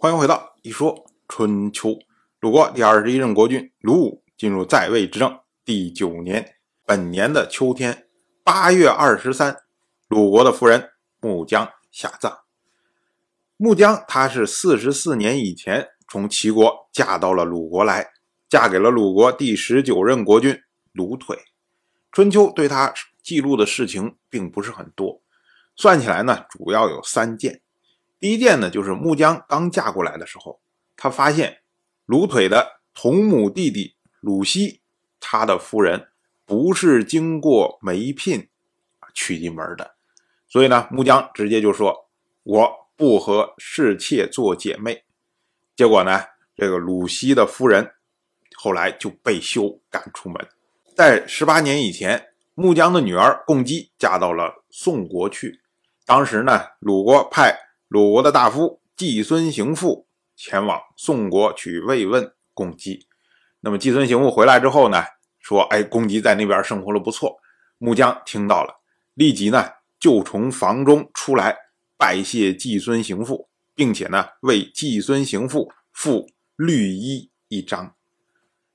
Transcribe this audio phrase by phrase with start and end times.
[0.00, 1.98] 欢迎回到一说春秋。
[2.38, 6.54] 鲁国第二十一任国君鲁武进入在位执政第九年，
[6.86, 8.06] 本年的秋天
[8.44, 9.56] 八月二十三，
[10.06, 10.90] 鲁国的夫人
[11.20, 12.32] 穆姜下葬。
[13.56, 18.12] 穆姜她是四十四年以前从齐国嫁到了鲁国来，
[18.48, 20.56] 嫁给了鲁国第十九任国君
[20.92, 21.36] 鲁腿。
[22.12, 25.20] 春秋对她记录的事情并不是很多，
[25.74, 27.62] 算起来呢，主要有三件。
[28.20, 30.60] 第一件呢，就是穆姜刚嫁过来的时候，
[30.96, 31.58] 她发现
[32.04, 34.80] 鲁腿的同母弟弟鲁西，
[35.20, 36.08] 他的夫人
[36.44, 38.48] 不是经过媒聘
[39.14, 39.94] 娶进门的，
[40.48, 42.08] 所以呢，穆姜直接就说
[42.42, 45.04] ：“我不和侍妾做姐妹。”
[45.76, 46.20] 结果呢，
[46.56, 47.92] 这个鲁西的夫人
[48.56, 50.48] 后来就被休赶出门。
[50.96, 55.60] 在十八年以前，穆姜的女儿共姬嫁到了宋国去，
[56.04, 57.67] 当时呢，鲁国派。
[57.88, 60.06] 鲁国的大夫季孙行父
[60.36, 63.06] 前往宋国去慰问公姬。
[63.60, 65.02] 那么季孙行父回来之后呢，
[65.40, 67.38] 说：“哎，公姬在那边生活的不错。”
[67.78, 68.82] 穆姜听到了，
[69.14, 69.64] 立即呢
[69.98, 71.56] 就从房中出来
[71.96, 77.94] 拜谢季孙行父，并且呢为季孙行父付绿衣一张。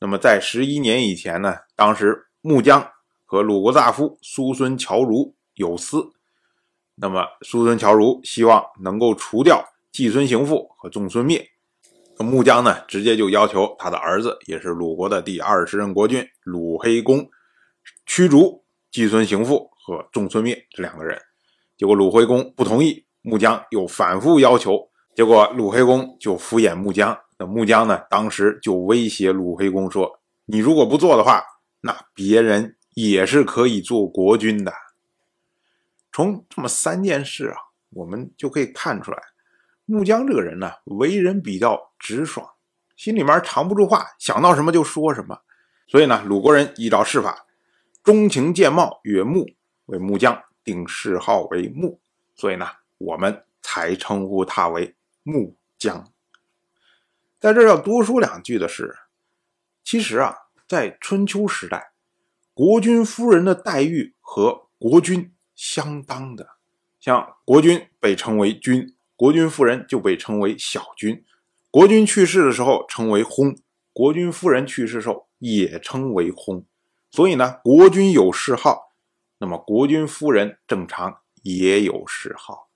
[0.00, 2.90] 那么在十一年以前呢，当时穆姜
[3.24, 6.12] 和鲁国大夫苏孙侨如有私。
[6.98, 11.46] 那么，叔孙侨如希望能够除掉季孙行父和仲孙灭。
[12.18, 17.28] 那穆姜呢，直接就要求他的儿子，也是鲁国的第二十任国君鲁黑公，
[18.06, 21.20] 驱逐季孙行父和仲孙灭这两个人。
[21.76, 27.14] 结果鲁黑公不同意，穆姜又反复要求，结果鲁黑公就敷衍穆姜。
[27.38, 31.42] 那穆姜呢，当时就威胁鲁黑公说：“你如果不做的话，
[31.82, 34.72] 那别人也是可以做国君的。”
[36.16, 37.58] 从这么三件事啊，
[37.90, 39.22] 我们就可以看出来，
[39.84, 42.52] 穆姜这个人呢，为人比较直爽，
[42.96, 45.42] 心里面藏不住话，想到什么就说什么。
[45.86, 47.44] 所以呢，鲁国人依照谥法，
[48.02, 49.44] 钟情见貌曰穆，
[49.84, 52.00] 为穆姜定谥号为穆，
[52.34, 52.66] 所以呢，
[52.96, 56.10] 我们才称呼他为穆姜。
[57.38, 58.96] 在这要多说两句的是，
[59.84, 60.34] 其实啊，
[60.66, 61.92] 在春秋时代，
[62.54, 65.30] 国君夫人的待遇和国君。
[65.56, 66.50] 相当的，
[67.00, 71.24] 像国君被称为君，国君夫人就被称为小君。
[71.70, 73.56] 国君去世的时候称为薨，
[73.92, 76.64] 国君夫人去世时候也称为薨。
[77.10, 78.92] 所以呢，国君有谥号，
[79.38, 82.68] 那么国君夫人正常也有谥号。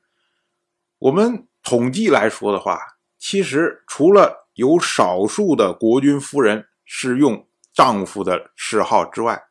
[0.99, 2.79] 我们统计来说的话，
[3.19, 9.45] 其实除了有少数的国君夫人是用丈夫的谥号之外，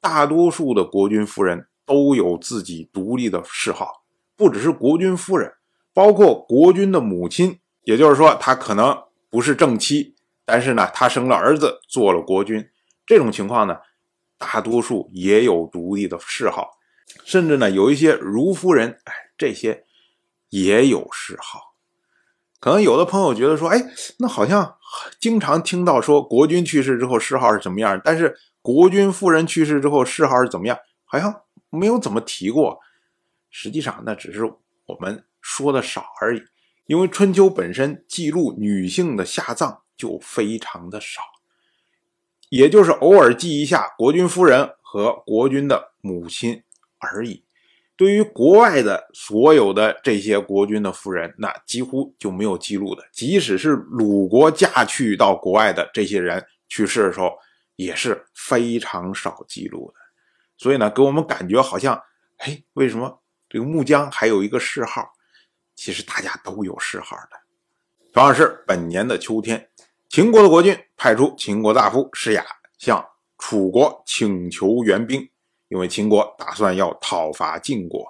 [0.00, 1.67] 大多数的国君夫人。
[1.88, 4.02] 都有自己独立的谥号，
[4.36, 5.54] 不只是国君夫人，
[5.94, 12.68] 包括国君的母亲，也就是说，她可能不是正妻，但是呢，她生了儿子做了国君，
[13.06, 13.78] 这种情况呢，
[14.36, 16.72] 大多数也有独立的谥号，
[17.24, 19.84] 甚至呢，有一些如夫人，哎，这些
[20.50, 21.72] 也有谥号。
[22.60, 23.82] 可能有的朋友觉得说，哎，
[24.18, 24.76] 那好像
[25.18, 30.76] 经常听到说国君去世之后谥号是怎么样，但是国君夫人去世之后谥号是怎么样，
[31.06, 31.42] 好像。
[31.70, 32.78] 没有怎么提过，
[33.50, 34.44] 实际上那只是
[34.86, 36.42] 我们说的少而已。
[36.86, 41.20] 因为春秋本身记录女性的下葬就非常的少，
[42.48, 46.62] 也就是偶尔记一下国君夫人和国君的母亲
[46.98, 47.44] 而已。
[47.94, 53.02] 对于国外的所有的这些国君的夫人，那几乎就没有记录的。
[53.12, 57.32] 即使是鲁国嫁去到国外的这些人去世的时候，
[57.76, 60.00] 也是非常少记录的。
[60.58, 62.02] 所以呢，给我们感觉好像，
[62.38, 65.12] 哎，为什么这个穆姜还有一个谥号？
[65.74, 67.38] 其实大家都有谥号的。
[68.12, 69.70] 同样是本年的秋天，
[70.08, 72.44] 秦国的国君派出秦国大夫施雅
[72.76, 73.06] 向
[73.38, 75.30] 楚国请求援兵，
[75.68, 78.04] 因为秦国打算要讨伐晋国。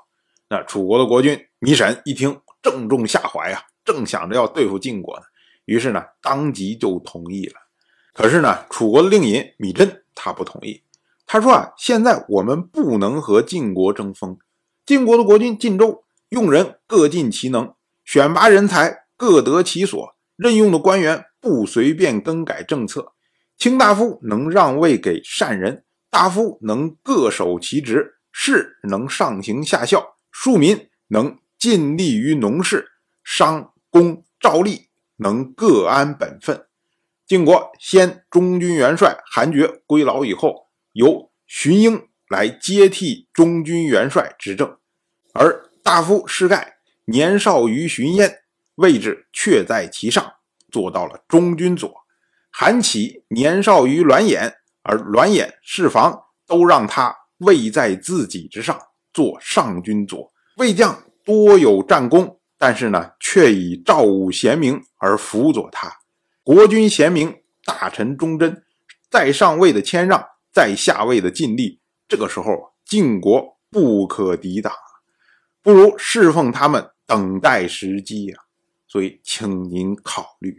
[0.49, 5.25] 那楚国的国君米沈一听，正中下怀啊，正想着要对付晋国呢，
[5.67, 7.61] 于是呢，当即就同意了。
[8.15, 10.83] 可是呢，楚国的令尹米真他不同意。
[11.31, 14.39] 他说啊，现在我们不能和晋国争锋。
[14.87, 23.13] 晋国的国君晋州用人各尽其能，选拔人才各得其所，任用的官员不随便更改政策。
[23.59, 32.89] 卿大夫能让位给善人，大夫能各守其职，士能上行下效，庶民能尽力于农事，
[33.23, 34.87] 商公赵吏
[35.17, 36.65] 能各安本分。
[37.27, 40.68] 晋国先中军元帅韩厥归老以后。
[40.99, 44.77] 由荀英来接替中军元帅执政，
[45.33, 48.41] 而大夫施盖年少于荀嫣，
[48.75, 50.33] 位置却在其上，
[50.73, 51.95] 做到了中军左。
[52.51, 58.77] 韩起年少于栾衍，而栾衍、释防都让他位在自己之上，
[59.13, 60.33] 做上军左。
[60.57, 65.99] 魏将多有战功，但是呢，却以赵武贤明而辅佐他。
[66.43, 68.65] 国君贤明，大臣忠贞，
[69.09, 70.27] 在上位的谦让，
[70.59, 71.79] 在下位的尽力。
[72.09, 74.73] 这个时候，晋国不可抵挡，
[75.63, 78.37] 不如侍奉他们，等待时机呀。
[78.89, 80.59] 所以，请您考虑。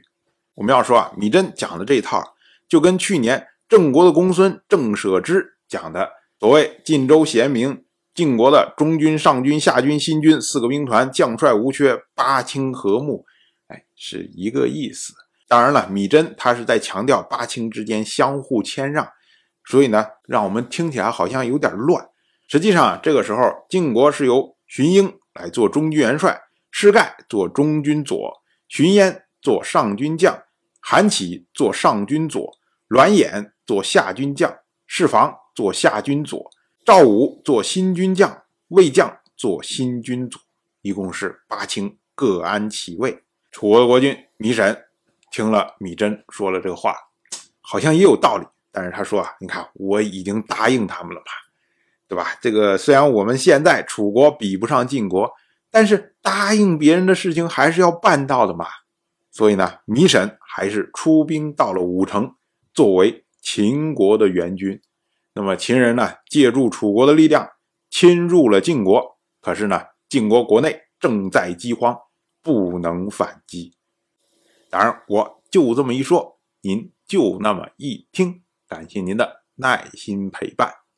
[0.53, 2.23] 我们要说啊，米真讲的这套，
[2.69, 6.09] 就跟去年郑国的公孙郑舍之讲的
[6.39, 7.83] 所谓晋州贤明，
[8.15, 13.25] 晋国的中军、上军、下军、新军四个兵团，将帅无缺，八卿和睦，
[13.67, 15.13] 哎，是一个意思。
[15.49, 19.05] 当然了，米真他是在强调八卿之间相互谦让，
[19.69, 22.09] 所以呢，让我们听起来好像有点乱。
[22.47, 23.39] 实际上啊，这个时候
[23.69, 30.41] 晋国是由荀英来做中军元帅，施盖做中军左，荀嫣做上军将。
[30.81, 32.57] 韩起做上军左，
[32.87, 34.51] 栾衍做下军将，
[34.87, 36.49] 释防做下军左，
[36.83, 40.41] 赵武做新军将，魏将做新军左，
[40.81, 43.23] 一共是八卿各安其位。
[43.51, 44.85] 楚国国君米审
[45.31, 46.95] 听了米真说了这个话，
[47.61, 51.31] 好像也有道理，但是他说啊，你看我已经答应他们了吧，
[52.07, 52.37] 对吧？
[52.41, 55.31] 这个虽然我们现在楚国比不上晋国，
[55.71, 58.65] 但是答应别人的事情还是要办到的嘛。
[59.31, 62.35] 所以呢，米审还是出兵到了武城，
[62.73, 64.81] 作为秦国的援军。
[65.33, 67.49] 那么秦人呢，借助楚国的力量
[67.89, 69.17] 侵入了晋国。
[69.39, 71.97] 可是呢，晋国国内正在饥荒，
[72.41, 73.73] 不能反击。
[74.69, 78.43] 当然，我就这么一说，您就那么一听。
[78.69, 80.88] 感谢您的耐心陪伴。